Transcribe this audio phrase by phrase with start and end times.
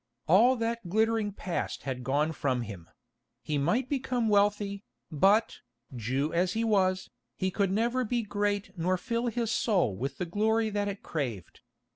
[0.27, 2.89] All that glittering past had gone from him;
[3.43, 5.59] he might become wealthy, but,
[5.95, 10.25] Jew as he was, he could never be great nor fill his soul with the
[10.25, 11.61] glory that it craved.